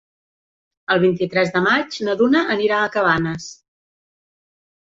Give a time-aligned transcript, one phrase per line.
[0.95, 3.47] El vint-i-tres de maig na Duna anirà a Cabanes.